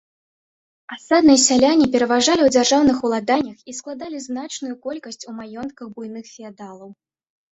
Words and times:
Асадныя 0.95 1.39
сяляне 1.43 1.85
пераважалі 1.95 2.41
ў 2.45 2.49
дзяржаўных 2.55 2.97
уладаннях 3.09 3.57
і 3.71 3.75
складалі 3.79 4.21
значную 4.27 4.73
колькасць 4.85 5.27
у 5.33 5.35
маёнтках 5.43 5.87
буйных 5.99 6.25
феадалаў. 6.35 6.89